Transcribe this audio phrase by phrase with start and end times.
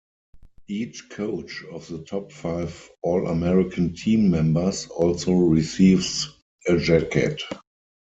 [0.67, 6.27] Each coach of the top five All-American Team members also receives
[6.67, 7.43] a jacket.